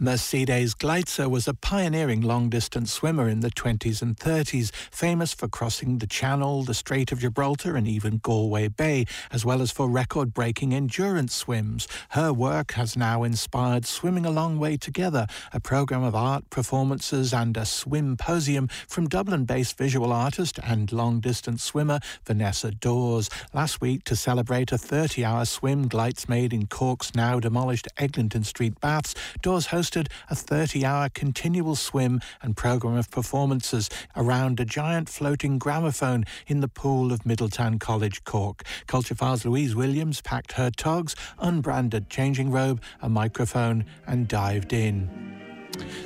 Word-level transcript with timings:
Mercedes 0.00 0.76
Gleitze 0.76 1.28
was 1.28 1.48
a 1.48 1.54
pioneering 1.54 2.20
long 2.20 2.48
distance 2.48 2.92
swimmer 2.92 3.28
in 3.28 3.40
the 3.40 3.50
20s 3.50 4.00
and 4.00 4.16
30s, 4.16 4.70
famous 4.92 5.34
for 5.34 5.48
crossing 5.48 5.98
the 5.98 6.06
Channel, 6.06 6.62
the 6.62 6.72
Strait 6.72 7.10
of 7.10 7.18
Gibraltar, 7.18 7.74
and 7.74 7.88
even 7.88 8.18
Galway 8.18 8.68
Bay, 8.68 9.06
as 9.32 9.44
well 9.44 9.60
as 9.60 9.72
for 9.72 9.88
record 9.88 10.32
breaking 10.32 10.72
endurance 10.72 11.34
swims. 11.34 11.88
Her 12.10 12.32
work 12.32 12.74
has 12.74 12.96
now 12.96 13.24
inspired 13.24 13.86
Swimming 13.86 14.24
a 14.24 14.30
Long 14.30 14.60
Way 14.60 14.76
Together, 14.76 15.26
a 15.52 15.58
programme 15.58 16.04
of 16.04 16.14
art, 16.14 16.48
performances, 16.48 17.34
and 17.34 17.56
a 17.56 17.62
swimposium 17.62 18.70
from 18.86 19.08
Dublin 19.08 19.46
based 19.46 19.76
visual 19.76 20.12
artist 20.12 20.60
and 20.62 20.92
long 20.92 21.18
distance 21.18 21.64
swimmer 21.64 21.98
Vanessa 22.24 22.70
Daws. 22.70 23.30
Last 23.52 23.80
week, 23.80 24.04
to 24.04 24.14
celebrate 24.14 24.70
a 24.70 24.78
30 24.78 25.24
hour 25.24 25.44
swim, 25.44 25.88
Gleitze 25.88 26.28
made 26.28 26.52
in 26.52 26.66
Cork's 26.66 27.16
now 27.16 27.40
demolished 27.40 27.88
Eglinton 27.96 28.44
Street 28.44 28.80
baths, 28.80 29.16
Daws 29.42 29.66
hosted 29.66 29.87
hosted 29.88 30.08
a 30.30 30.34
30 30.34 30.84
hour 30.84 31.08
continual 31.08 31.74
swim 31.74 32.20
and 32.42 32.56
programme 32.56 32.96
of 32.96 33.10
performances 33.10 33.88
around 34.16 34.60
a 34.60 34.64
giant 34.64 35.08
floating 35.08 35.58
gramophone 35.58 36.24
in 36.46 36.60
the 36.60 36.68
pool 36.68 37.12
of 37.12 37.20
Midleton 37.20 37.80
College, 37.80 38.24
Cork. 38.24 38.62
Culture 38.86 39.14
Files 39.14 39.44
Louise 39.44 39.74
Williams 39.74 40.20
packed 40.20 40.52
her 40.52 40.70
togs, 40.70 41.14
unbranded 41.38 42.10
changing 42.10 42.50
robe, 42.50 42.82
a 43.00 43.08
microphone, 43.08 43.84
and 44.06 44.28
dived 44.28 44.72
in. 44.72 45.08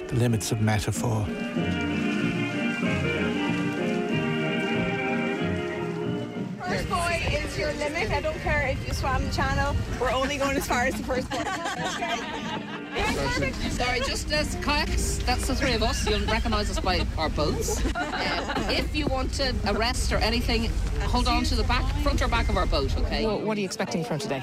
The 0.08 0.16
limits 0.16 0.52
of 0.52 0.60
metaphor. 0.60 1.24
First 6.66 6.88
boy 6.88 7.22
is 7.30 7.58
your 7.58 7.72
limit. 7.74 8.10
I 8.10 8.20
don't 8.20 8.38
care 8.40 8.68
if 8.68 8.86
you 8.86 8.94
swam 8.94 9.24
the 9.24 9.32
channel. 9.32 9.74
We're 10.00 10.12
only 10.12 10.36
going 10.36 10.56
as 10.56 10.66
far 10.66 10.84
as 10.84 10.94
the 10.94 11.02
first 11.02 11.30
boy. 11.30 11.40
Okay? 11.40 12.78
Sorry, 13.70 14.00
just 14.00 14.30
as 14.32 14.54
kayaks, 14.56 15.18
that's 15.24 15.46
the 15.46 15.54
three 15.54 15.72
of 15.72 15.82
us. 15.82 16.06
You'll 16.08 16.26
recognise 16.26 16.70
us 16.70 16.78
by 16.78 17.06
our 17.16 17.30
boats. 17.30 17.82
Uh, 17.94 18.66
if 18.70 18.94
you 18.94 19.06
want 19.06 19.32
to 19.34 19.54
arrest 19.66 20.12
or 20.12 20.16
anything, 20.16 20.70
hold 21.00 21.26
on 21.26 21.44
to 21.44 21.54
the 21.54 21.64
back, 21.64 21.84
front 22.02 22.20
or 22.20 22.28
back 22.28 22.48
of 22.48 22.56
our 22.56 22.66
boat, 22.66 22.94
okay? 22.98 23.24
Well, 23.24 23.40
what 23.40 23.56
are 23.56 23.60
you 23.60 23.66
expecting 23.66 24.04
from 24.04 24.18
today? 24.18 24.42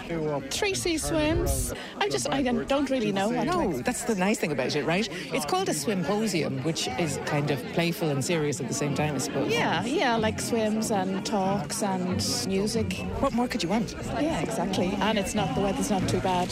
Three 0.50 0.73
sea 0.73 0.97
swims. 0.97 1.73
I 2.00 2.09
just, 2.09 2.27
I 2.30 2.42
don't 2.42 2.89
really 2.89 3.11
know. 3.11 3.30
No, 3.30 3.73
that's 3.73 4.03
the 4.03 4.16
nice 4.16 4.39
thing 4.39 4.52
about 4.52 4.75
it, 4.75 4.83
right? 4.83 5.08
It's 5.33 5.45
called 5.45 5.70
a 5.70 5.73
swimposium, 5.73 6.64
which 6.64 6.88
is 7.00 7.20
kind 7.25 7.52
of 7.52 7.64
playful 7.73 8.09
and 8.09 8.25
serious 8.25 8.59
at 8.59 8.67
the 8.67 8.73
same 8.73 8.95
time, 8.95 9.16
I 9.16 9.20
suppose. 9.20 9.52
Yeah, 9.52 9.86
yeah, 9.86 10.16
like 10.16 10.39
swims 10.39 10.92
and 10.92 11.25
talks 11.25 11.83
and 11.83 12.25
music. 12.47 12.94
What 13.20 13.33
more 13.33 13.47
could 13.47 13.61
you 13.61 13.70
want? 13.70 13.95
Yeah, 14.20 14.42
exactly. 14.42 14.92
And 15.00 15.20
it's 15.20 15.36
not, 15.36 15.53
the 15.55 15.61
weather's 15.61 15.92
not 15.92 16.08
too 16.09 16.20
bad. 16.20 16.50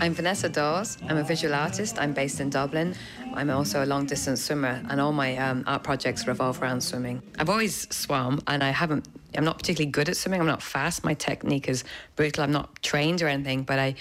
I'm 0.00 0.12
Vanessa 0.12 0.48
Daws. 0.48 0.98
I'm 1.08 1.16
a 1.16 1.22
visual 1.22 1.54
artist. 1.54 1.98
I'm 1.98 2.12
based 2.12 2.38
in 2.40 2.50
Dublin. 2.50 2.94
I'm 3.32 3.48
also 3.48 3.82
a 3.82 3.86
long 3.86 4.06
distance 4.06 4.44
swimmer, 4.44 4.82
and 4.90 5.00
all 5.00 5.12
my 5.12 5.36
um, 5.38 5.64
art 5.66 5.82
projects 5.82 6.26
revolve 6.26 6.60
around 6.60 6.82
swimming. 6.82 7.22
I've 7.38 7.48
always 7.48 7.88
swum, 7.94 8.42
and 8.46 8.62
I 8.62 8.70
haven't. 8.70 9.08
I'm 9.36 9.44
not 9.44 9.58
particularly 9.58 9.90
good 9.90 10.08
at 10.08 10.16
swimming. 10.16 10.40
I'm 10.40 10.46
not 10.46 10.62
fast. 10.62 11.04
My 11.04 11.14
technique 11.14 11.68
is 11.68 11.84
brutal. 12.16 12.44
I'm 12.44 12.52
not 12.52 12.82
trained 12.82 13.22
or 13.22 13.28
anything, 13.28 13.62
but 13.62 13.78
I, 13.78 13.94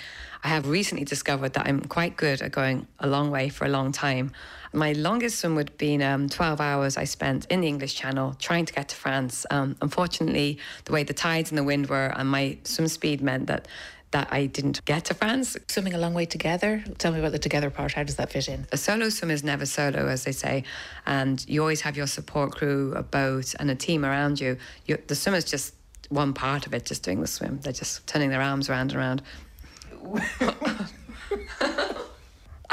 I 0.43 0.47
have 0.47 0.67
recently 0.67 1.05
discovered 1.05 1.53
that 1.53 1.67
I'm 1.67 1.81
quite 1.81 2.17
good 2.17 2.41
at 2.41 2.51
going 2.51 2.87
a 2.99 3.07
long 3.07 3.31
way 3.31 3.49
for 3.49 3.65
a 3.65 3.69
long 3.69 3.91
time. 3.91 4.31
My 4.73 4.93
longest 4.93 5.39
swim 5.39 5.55
would 5.55 5.69
have 5.69 5.77
been 5.77 6.01
um, 6.01 6.29
12 6.29 6.59
hours 6.59 6.97
I 6.97 7.03
spent 7.03 7.45
in 7.45 7.61
the 7.61 7.67
English 7.67 7.95
Channel 7.95 8.35
trying 8.39 8.65
to 8.65 8.73
get 8.73 8.89
to 8.89 8.95
France. 8.95 9.45
Um, 9.51 9.75
unfortunately, 9.81 10.57
the 10.85 10.93
way 10.93 11.03
the 11.03 11.13
tides 11.13 11.51
and 11.51 11.57
the 11.57 11.63
wind 11.63 11.89
were 11.89 12.07
and 12.15 12.27
my 12.29 12.57
swim 12.63 12.87
speed 12.87 13.21
meant 13.21 13.47
that 13.47 13.67
that 14.13 14.29
I 14.31 14.45
didn't 14.45 14.85
get 14.85 15.05
to 15.05 15.13
France. 15.13 15.57
Swimming 15.67 15.93
a 15.93 15.97
long 15.97 16.13
way 16.13 16.25
together. 16.25 16.83
Tell 16.99 17.11
me 17.11 17.19
about 17.19 17.33
the 17.33 17.39
together 17.39 17.69
part. 17.69 17.93
How 17.93 18.03
does 18.03 18.15
that 18.15 18.31
fit 18.31 18.47
in? 18.47 18.65
A 18.71 18.77
solo 18.77 19.09
swim 19.09 19.31
is 19.31 19.43
never 19.43 19.65
solo, 19.65 20.07
as 20.07 20.23
they 20.23 20.31
say, 20.31 20.63
and 21.05 21.43
you 21.49 21.61
always 21.61 21.81
have 21.81 21.97
your 21.97 22.07
support 22.07 22.51
crew, 22.55 22.93
a 22.95 23.03
boat, 23.03 23.53
and 23.59 23.69
a 23.69 23.75
team 23.75 24.05
around 24.05 24.39
you. 24.39 24.57
you 24.85 24.97
the 25.07 25.15
swim 25.15 25.35
is 25.35 25.43
just 25.43 25.73
one 26.09 26.33
part 26.33 26.65
of 26.67 26.73
it, 26.73 26.85
just 26.85 27.03
doing 27.03 27.21
the 27.21 27.27
swim. 27.27 27.59
They're 27.61 27.73
just 27.73 28.05
turning 28.07 28.29
their 28.29 28.41
arms 28.41 28.69
around 28.69 28.93
and 28.93 28.99
around. 28.99 29.21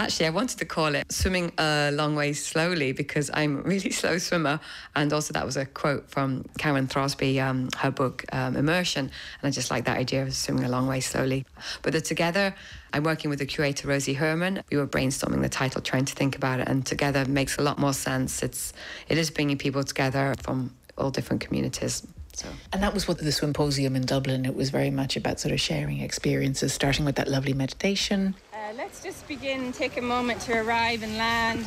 Actually, 0.00 0.28
I 0.28 0.30
wanted 0.30 0.58
to 0.60 0.64
call 0.64 0.94
it 0.94 1.12
swimming 1.12 1.52
a 1.58 1.90
long 1.92 2.16
way 2.16 2.32
slowly 2.32 2.92
because 2.92 3.30
I'm 3.34 3.58
a 3.58 3.60
really 3.60 3.90
slow 4.00 4.16
swimmer. 4.16 4.58
And 4.96 5.12
also, 5.12 5.34
that 5.34 5.44
was 5.44 5.58
a 5.58 5.66
quote 5.66 6.08
from 6.08 6.46
Karen 6.56 6.88
Throsby, 6.88 7.38
um, 7.38 7.68
her 7.76 7.90
book 7.90 8.24
um, 8.32 8.56
Immersion. 8.56 9.10
And 9.42 9.48
I 9.48 9.50
just 9.50 9.70
like 9.70 9.84
that 9.84 9.98
idea 9.98 10.22
of 10.22 10.34
swimming 10.34 10.64
a 10.64 10.70
long 10.70 10.86
way 10.86 11.00
slowly. 11.00 11.44
But 11.82 11.92
the 11.92 12.00
together, 12.00 12.54
I'm 12.94 13.02
working 13.02 13.28
with 13.28 13.40
the 13.40 13.46
curator 13.46 13.88
Rosie 13.88 14.14
Herman. 14.14 14.62
We 14.70 14.78
were 14.78 14.86
brainstorming 14.86 15.42
the 15.42 15.50
title, 15.50 15.82
trying 15.82 16.06
to 16.06 16.14
think 16.14 16.34
about 16.34 16.60
it, 16.60 16.68
and 16.68 16.86
together 16.86 17.26
makes 17.26 17.58
a 17.58 17.62
lot 17.62 17.78
more 17.78 17.92
sense. 17.92 18.42
It's 18.42 18.72
it 19.10 19.18
is 19.18 19.30
bringing 19.30 19.58
people 19.58 19.84
together 19.84 20.34
from 20.42 20.74
all 20.96 21.10
different 21.10 21.42
communities. 21.42 22.06
So. 22.32 22.48
And 22.72 22.82
that 22.82 22.94
was 22.94 23.06
what 23.06 23.18
the 23.18 23.32
symposium 23.32 23.96
in 23.96 24.06
Dublin. 24.06 24.46
It 24.46 24.54
was 24.54 24.70
very 24.70 24.90
much 24.90 25.16
about 25.16 25.40
sort 25.40 25.52
of 25.52 25.60
sharing 25.60 26.00
experiences, 26.00 26.72
starting 26.72 27.04
with 27.04 27.16
that 27.16 27.28
lovely 27.28 27.52
meditation. 27.52 28.34
Uh, 28.52 28.72
let's 28.76 29.02
just 29.02 29.09
begin. 29.30 29.70
Take 29.70 29.96
a 29.96 30.02
moment 30.02 30.40
to 30.40 30.60
arrive 30.60 31.04
and 31.04 31.16
land. 31.16 31.64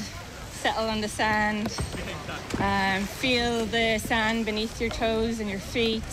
Settle 0.51 0.89
on 0.89 0.99
the 0.99 1.07
sand. 1.07 1.73
Um, 2.59 3.03
feel 3.05 3.65
the 3.67 3.99
sand 3.99 4.45
beneath 4.45 4.81
your 4.81 4.89
toes 4.89 5.39
and 5.39 5.49
your 5.49 5.61
feet. 5.61 6.03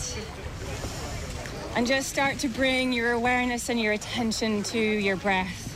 And 1.75 1.85
just 1.85 2.07
start 2.07 2.39
to 2.39 2.47
bring 2.47 2.93
your 2.93 3.11
awareness 3.11 3.67
and 3.67 3.77
your 3.77 3.91
attention 3.91 4.63
to 4.63 4.79
your 4.79 5.17
breath. 5.17 5.70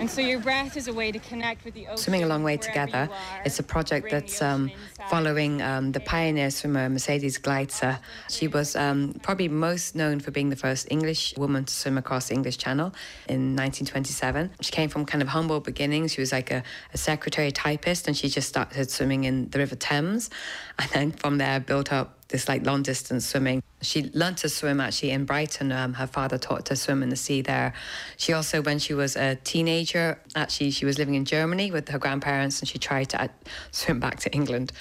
And 0.00 0.10
so 0.10 0.22
your 0.22 0.40
breath 0.40 0.78
is 0.78 0.88
a 0.88 0.94
way 0.94 1.12
to 1.12 1.18
connect 1.18 1.62
with 1.62 1.74
the 1.74 1.86
ocean. 1.86 1.98
Swimming 1.98 2.22
a 2.22 2.26
Long 2.26 2.42
Way 2.42 2.56
Together. 2.56 3.10
It's 3.44 3.58
a 3.58 3.62
project 3.62 4.10
that's 4.10 4.40
um, 4.40 4.70
following 5.10 5.60
um, 5.60 5.92
the 5.92 6.00
pioneer 6.00 6.50
swimmer 6.50 6.88
Mercedes 6.88 7.38
Gleitze. 7.38 7.98
She 8.30 8.48
was 8.48 8.74
um, 8.76 9.20
probably 9.22 9.48
most 9.48 9.94
known 9.94 10.18
for 10.18 10.30
being 10.30 10.48
the 10.48 10.56
first 10.56 10.86
English 10.90 11.36
woman 11.36 11.66
to 11.66 11.74
swim 11.74 11.98
across 11.98 12.28
the 12.28 12.34
English 12.34 12.56
Channel 12.56 12.94
in 13.28 13.54
1927. 13.56 14.52
She 14.62 14.72
came 14.72 14.88
from 14.88 15.04
kind 15.04 15.20
of 15.20 15.28
humble 15.28 15.60
beginnings. 15.60 16.14
She 16.14 16.22
was 16.22 16.32
like 16.32 16.50
a, 16.50 16.62
a 16.94 16.96
secretary 16.96 17.52
typist 17.52 18.08
and 18.08 18.16
she 18.16 18.30
just 18.30 18.48
started 18.48 18.90
swimming 18.90 19.24
in 19.24 19.50
the 19.50 19.58
River 19.58 19.76
Thames. 19.76 20.30
And 20.78 20.90
then 20.92 21.12
from 21.12 21.36
there 21.36 21.60
built 21.60 21.92
up 21.92 22.19
this 22.30 22.48
like 22.48 22.64
long 22.64 22.82
distance 22.82 23.26
swimming. 23.26 23.62
She 23.82 24.10
learned 24.14 24.38
to 24.38 24.48
swim 24.48 24.80
actually 24.80 25.10
in 25.10 25.24
Brighton. 25.24 25.72
Um, 25.72 25.94
her 25.94 26.06
father 26.06 26.38
taught 26.38 26.58
her 26.58 26.74
to 26.74 26.76
swim 26.76 27.02
in 27.02 27.08
the 27.08 27.16
sea 27.16 27.42
there. 27.42 27.74
She 28.16 28.32
also, 28.32 28.62
when 28.62 28.78
she 28.78 28.94
was 28.94 29.16
a 29.16 29.36
teenager, 29.36 30.18
actually 30.34 30.70
she 30.70 30.84
was 30.84 30.98
living 30.98 31.14
in 31.14 31.24
Germany 31.24 31.70
with 31.70 31.88
her 31.88 31.98
grandparents, 31.98 32.60
and 32.60 32.68
she 32.68 32.78
tried 32.78 33.10
to 33.10 33.22
uh, 33.22 33.28
swim 33.72 34.00
back 34.00 34.20
to 34.20 34.32
England. 34.32 34.72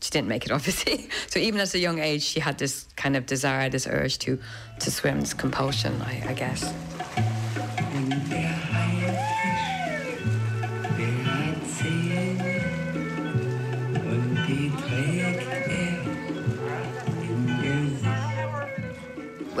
She 0.00 0.10
didn't 0.10 0.28
make 0.28 0.44
it, 0.46 0.52
obviously. 0.58 1.08
So 1.28 1.40
even 1.40 1.60
at 1.60 1.74
a 1.74 1.78
young 1.78 1.98
age, 1.98 2.22
she 2.22 2.40
had 2.40 2.58
this 2.58 2.86
kind 2.96 3.16
of 3.16 3.26
desire, 3.26 3.68
this 3.68 3.86
urge 3.86 4.18
to 4.18 4.38
to 4.80 4.90
swim, 4.90 5.20
this 5.20 5.34
compulsion, 5.34 6.00
I, 6.02 6.22
I 6.28 6.34
guess. 6.34 6.72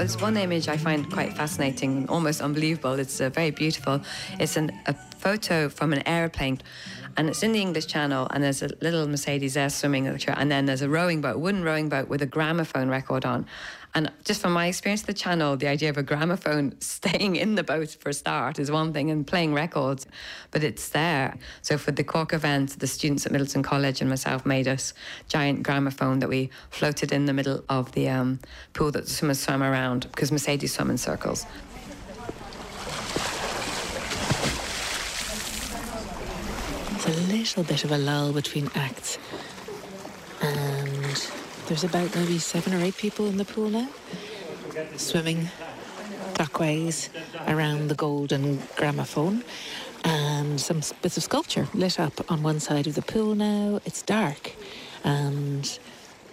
There's 0.08 0.22
one 0.22 0.38
image 0.38 0.68
I 0.68 0.78
find 0.78 1.12
quite 1.12 1.36
fascinating, 1.36 2.08
almost 2.08 2.40
unbelievable. 2.40 2.94
It's 2.94 3.20
uh, 3.20 3.28
very 3.28 3.50
beautiful. 3.50 4.00
It's 4.40 4.56
an, 4.56 4.72
a 4.86 4.94
photo 4.94 5.68
from 5.68 5.92
an 5.92 6.02
airplane, 6.08 6.62
and 7.18 7.28
it's 7.28 7.42
in 7.42 7.52
the 7.52 7.60
English 7.60 7.88
Channel, 7.88 8.26
and 8.30 8.42
there's 8.42 8.62
a 8.62 8.70
little 8.80 9.06
Mercedes 9.06 9.52
there 9.52 9.68
swimming, 9.68 10.06
and 10.06 10.50
then 10.50 10.64
there's 10.64 10.80
a 10.80 10.88
rowing 10.88 11.20
boat, 11.20 11.38
wooden 11.38 11.62
rowing 11.62 11.90
boat 11.90 12.08
with 12.08 12.22
a 12.22 12.26
gramophone 12.26 12.88
record 12.88 13.26
on. 13.26 13.44
And 13.94 14.12
just 14.24 14.42
from 14.42 14.52
my 14.52 14.66
experience 14.66 15.00
of 15.00 15.06
the 15.06 15.14
channel, 15.14 15.56
the 15.56 15.66
idea 15.66 15.90
of 15.90 15.96
a 15.96 16.02
gramophone 16.02 16.74
staying 16.80 17.36
in 17.36 17.54
the 17.54 17.62
boat 17.62 17.96
for 17.98 18.10
a 18.10 18.12
start 18.12 18.58
is 18.58 18.70
one 18.70 18.92
thing 18.92 19.10
and 19.10 19.26
playing 19.26 19.54
records, 19.54 20.06
but 20.50 20.62
it's 20.62 20.90
there. 20.90 21.36
So 21.62 21.78
for 21.78 21.90
the 21.90 22.04
Cork 22.04 22.32
event, 22.32 22.78
the 22.78 22.86
students 22.86 23.26
at 23.26 23.32
Midleton 23.32 23.64
College 23.64 24.00
and 24.00 24.10
myself 24.10 24.44
made 24.44 24.68
us 24.68 24.92
giant 25.28 25.62
gramophone 25.62 26.18
that 26.20 26.28
we 26.28 26.50
floated 26.70 27.12
in 27.12 27.26
the 27.26 27.32
middle 27.32 27.64
of 27.68 27.92
the 27.92 28.08
um, 28.08 28.40
pool 28.74 28.90
that 28.92 29.04
the 29.04 29.10
swimmers 29.10 29.40
swam 29.40 29.62
around 29.62 30.06
because 30.10 30.30
Mercedes 30.30 30.74
swam 30.74 30.90
in 30.90 30.98
circles. 30.98 31.46
It's 36.94 37.06
a 37.06 37.32
little 37.32 37.62
bit 37.62 37.84
of 37.84 37.92
a 37.92 37.98
lull 37.98 38.32
between 38.32 38.70
acts. 38.74 39.18
There's 41.68 41.84
about 41.84 42.14
maybe 42.16 42.38
seven 42.38 42.72
or 42.72 42.82
eight 42.82 42.96
people 42.96 43.26
in 43.26 43.36
the 43.36 43.44
pool 43.44 43.68
now, 43.68 43.90
swimming 44.96 45.50
clockways 46.32 47.10
around 47.46 47.88
the 47.88 47.94
golden 47.94 48.62
gramophone. 48.74 49.44
And 50.02 50.58
some 50.58 50.80
bits 51.02 51.18
of 51.18 51.22
sculpture 51.24 51.68
lit 51.74 52.00
up 52.00 52.30
on 52.30 52.42
one 52.42 52.58
side 52.58 52.86
of 52.86 52.94
the 52.94 53.02
pool 53.02 53.34
now. 53.34 53.80
It's 53.84 54.00
dark. 54.00 54.52
And 55.04 55.78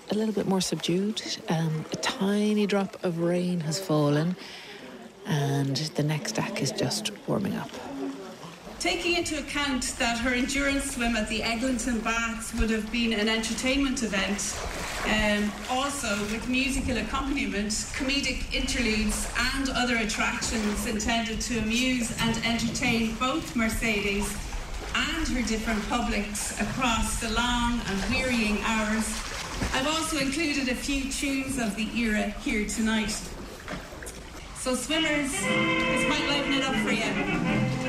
a 0.09 0.15
little 0.15 0.33
bit 0.33 0.47
more 0.47 0.61
subdued. 0.61 1.21
Um, 1.49 1.83
a 1.91 1.97
tiny 1.97 2.65
drop 2.65 3.03
of 3.03 3.19
rain 3.19 3.59
has 3.61 3.77
fallen, 3.77 4.37
and 5.25 5.75
the 5.75 6.03
next 6.03 6.39
act 6.39 6.61
is 6.61 6.71
just 6.71 7.11
warming 7.27 7.55
up. 7.55 7.94
Taking 8.79 9.15
into 9.15 9.39
account 9.39 9.95
that 9.99 10.19
her 10.19 10.31
endurance 10.31 10.95
swim 10.95 11.15
at 11.15 11.27
the 11.27 11.41
Eglinton 11.41 11.99
Baths 11.99 12.53
would 12.55 12.69
have 12.69 12.91
been 12.91 13.13
an 13.13 13.27
entertainment 13.27 14.03
event, 14.03 14.55
um, 15.05 15.51
also 15.69 16.09
with 16.31 16.47
musical 16.47 16.97
accompaniment, 16.97 17.71
comedic 17.95 18.53
interludes, 18.53 19.27
and 19.53 19.69
other 19.69 19.97
attractions 19.97 20.85
intended 20.85 21.41
to 21.41 21.57
amuse 21.59 22.15
and 22.21 22.37
entertain 22.45 23.15
both 23.15 23.55
Mercedes 23.55 24.35
and 24.93 25.27
her 25.29 25.41
different 25.47 25.87
publics 25.89 26.59
across 26.61 27.19
the 27.21 27.29
long 27.31 27.81
and 27.87 28.13
wearying 28.13 28.59
hours. 28.63 29.07
I've 29.73 29.87
also 29.87 30.17
included 30.17 30.69
a 30.69 30.75
few 30.75 31.11
tunes 31.11 31.57
of 31.59 31.75
the 31.75 31.87
era 31.97 32.29
here 32.43 32.67
tonight. 32.67 33.17
So, 34.57 34.75
swimmers, 34.75 35.31
this 35.31 36.09
might 36.09 36.27
lighten 36.27 36.53
it 36.53 36.63
up 36.63 36.75
for 36.75 36.91
you. 36.91 37.84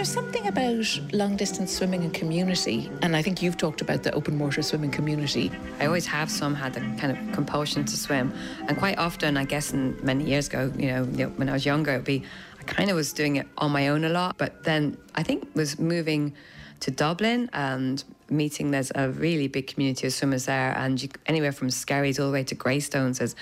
There's 0.00 0.08
something 0.08 0.46
about 0.46 0.98
long 1.12 1.36
distance 1.36 1.76
swimming 1.76 2.04
and 2.04 2.14
community, 2.14 2.90
and 3.02 3.14
I 3.14 3.20
think 3.20 3.42
you've 3.42 3.58
talked 3.58 3.82
about 3.82 4.02
the 4.02 4.10
open 4.14 4.38
water 4.38 4.62
swimming 4.62 4.90
community. 4.90 5.52
I 5.78 5.84
always 5.84 6.06
have 6.06 6.30
some 6.30 6.54
had 6.54 6.72
the 6.72 6.80
kind 6.98 7.14
of 7.14 7.34
compulsion 7.34 7.84
to 7.84 7.96
swim, 7.98 8.32
and 8.66 8.78
quite 8.78 8.96
often, 8.96 9.36
I 9.36 9.44
guess, 9.44 9.74
in 9.74 10.02
many 10.02 10.24
years 10.24 10.48
ago, 10.48 10.72
you 10.74 10.86
know, 10.86 11.04
when 11.04 11.50
I 11.50 11.52
was 11.52 11.66
younger, 11.66 11.92
it'd 11.92 12.06
be 12.06 12.22
I 12.58 12.62
kind 12.62 12.88
of 12.88 12.96
was 12.96 13.12
doing 13.12 13.36
it 13.36 13.46
on 13.58 13.72
my 13.72 13.88
own 13.88 14.04
a 14.04 14.08
lot, 14.08 14.38
but 14.38 14.64
then 14.64 14.96
I 15.16 15.22
think 15.22 15.46
was 15.54 15.78
moving 15.78 16.32
to 16.80 16.90
Dublin 16.90 17.50
and 17.52 18.02
meeting. 18.30 18.70
There's 18.70 18.90
a 18.94 19.10
really 19.10 19.48
big 19.48 19.66
community 19.66 20.06
of 20.06 20.14
swimmers 20.14 20.46
there, 20.46 20.74
and 20.78 21.02
you, 21.02 21.10
anywhere 21.26 21.52
from 21.52 21.68
Skerries 21.68 22.18
all 22.18 22.28
the 22.28 22.32
way 22.32 22.44
to 22.44 22.54
Greystones, 22.54 23.18
there's 23.18 23.36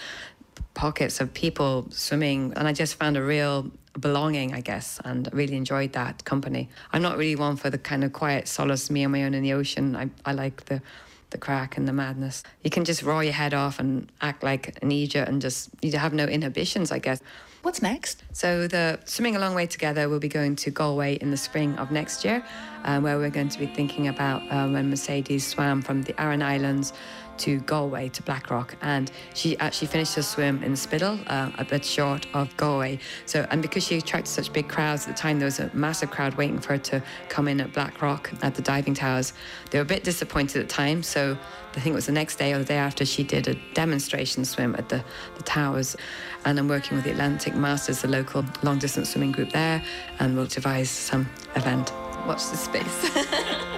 pockets 0.75 1.20
of 1.20 1.32
people 1.34 1.87
swimming, 1.90 2.52
and 2.56 2.66
I 2.66 2.72
just 2.72 2.96
found 2.96 3.16
a 3.16 3.22
real 3.22 3.70
belonging, 3.98 4.54
I 4.54 4.60
guess, 4.60 5.00
and 5.04 5.28
really 5.32 5.56
enjoyed 5.56 5.92
that 5.92 6.24
company. 6.24 6.68
I'm 6.92 7.02
not 7.02 7.16
really 7.16 7.36
one 7.36 7.56
for 7.56 7.70
the 7.70 7.78
kind 7.78 8.04
of 8.04 8.12
quiet 8.12 8.48
solace, 8.48 8.90
me 8.90 9.04
on 9.04 9.10
my 9.10 9.24
own 9.24 9.34
in 9.34 9.42
the 9.42 9.52
ocean. 9.52 9.96
I, 9.96 10.10
I 10.24 10.32
like 10.32 10.66
the 10.66 10.82
the 11.30 11.38
crack 11.38 11.76
and 11.76 11.86
the 11.86 11.92
madness. 11.92 12.42
You 12.64 12.70
can 12.70 12.84
just 12.84 13.02
roar 13.02 13.22
your 13.22 13.34
head 13.34 13.52
off 13.52 13.78
and 13.78 14.10
act 14.20 14.42
like 14.42 14.78
an 14.82 14.90
idiot 14.90 15.28
and 15.28 15.42
just 15.42 15.68
you 15.82 15.92
have 15.98 16.14
no 16.14 16.24
inhibitions, 16.24 16.90
I 16.90 16.98
guess. 16.98 17.20
What's 17.62 17.82
next? 17.82 18.22
So 18.32 18.66
the 18.66 19.00
swimming 19.04 19.36
a 19.36 19.38
long 19.38 19.54
way 19.54 19.66
together 19.66 20.08
We'll 20.08 20.20
be 20.20 20.28
going 20.28 20.56
to 20.56 20.70
Galway 20.70 21.16
in 21.16 21.30
the 21.30 21.36
spring 21.36 21.76
of 21.76 21.90
next 21.90 22.24
year, 22.24 22.42
um, 22.84 23.02
where 23.02 23.18
we're 23.18 23.30
going 23.30 23.48
to 23.50 23.58
be 23.58 23.66
thinking 23.66 24.08
about 24.08 24.40
um, 24.50 24.72
when 24.72 24.88
Mercedes 24.88 25.46
swam 25.46 25.82
from 25.82 26.02
the 26.02 26.18
Aran 26.20 26.40
Islands 26.40 26.92
to 27.38 27.61
Galway 27.61 28.08
to 28.11 28.23
Blackrock, 28.23 28.76
and 28.82 29.11
she 29.35 29.56
actually 29.58 29.88
finished 29.88 30.14
her 30.14 30.23
swim 30.23 30.62
in 30.62 30.73
Spiddal, 30.73 31.23
uh, 31.29 31.50
a 31.58 31.64
bit 31.64 31.85
short 31.85 32.26
of 32.35 32.55
Galway. 32.56 32.99
So, 33.26 33.46
and 33.50 33.62
because 33.62 33.85
she 33.85 33.99
attracted 33.99 34.31
such 34.31 34.52
big 34.52 34.69
crowds 34.69 35.06
at 35.06 35.17
the 35.17 35.20
time, 35.20 35.38
there 35.38 35.46
was 35.46 35.61
a 35.61 35.70
massive 35.75 36.11
crowd 36.11 36.35
waiting 36.35 36.58
for 36.58 36.75
her 36.75 36.79
to 36.79 37.02
come 37.29 37.49
in 37.49 37.61
at 37.61 37.73
Blackrock 37.73 38.31
at 38.43 38.55
the 38.55 38.62
diving 38.62 38.94
towers. 38.94 39.32
They 39.70 39.79
were 39.79 39.82
a 39.82 39.87
bit 39.87 40.05
disappointed 40.05 40.61
at 40.61 40.69
the 40.69 40.75
time, 40.75 41.02
so 41.02 41.37
I 41.79 41.81
think 41.81 41.93
it 41.93 41.96
was 41.96 42.06
the 42.06 42.12
next 42.12 42.37
day 42.37 42.52
or 42.52 42.58
the 42.58 42.64
day 42.64 42.76
after 42.76 43.05
she 43.05 43.23
did 43.23 43.46
a 43.46 43.55
demonstration 43.75 44.44
swim 44.44 44.75
at 44.76 44.88
the, 44.88 45.05
the 45.37 45.43
towers. 45.43 45.96
And 46.44 46.58
I'm 46.58 46.69
working 46.69 46.96
with 46.96 47.05
the 47.05 47.12
Atlantic 47.12 47.55
Masters, 47.55 48.02
the 48.02 48.08
local 48.08 48.44
long 48.62 48.79
distance 48.79 49.11
swimming 49.11 49.32
group 49.32 49.52
there, 49.52 49.82
and 50.19 50.37
we'll 50.37 50.46
devise 50.46 50.90
some 50.90 51.29
event. 51.55 51.93
Watch 52.26 52.50
the 52.50 52.56
space. 52.56 53.75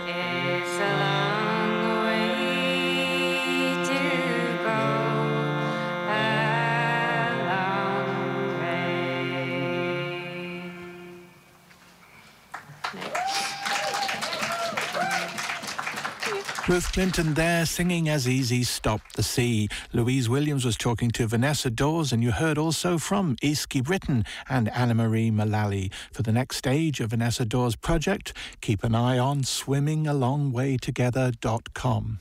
Ruth 16.71 16.93
Clinton 16.93 17.35
there 17.35 17.67
singing 17.67 18.09
as 18.09 18.27
easy 18.29 18.63
stop 18.63 19.01
the 19.15 19.25
sea. 19.25 19.69
Louise 19.93 20.29
Williams 20.29 20.65
was 20.65 20.77
talking 20.77 21.11
to 21.11 21.27
Vanessa 21.27 21.69
Daws, 21.69 22.13
and 22.13 22.23
you 22.23 22.31
heard 22.31 22.59
also 22.59 22.97
from 22.97 23.35
Easky 23.43 23.83
Britton 23.83 24.25
and 24.49 24.69
Anna 24.69 24.95
Marie 24.95 25.33
Mullally. 25.33 25.91
For 26.13 26.23
the 26.23 26.31
next 26.31 26.59
stage 26.59 27.01
of 27.01 27.11
Vanessa 27.11 27.45
Daws' 27.45 27.75
project, 27.75 28.33
keep 28.61 28.85
an 28.85 28.95
eye 28.95 29.19
on 29.19 29.41
swimingalongwaytogether.com. 29.41 32.21